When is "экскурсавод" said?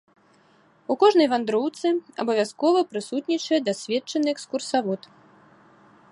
4.35-5.01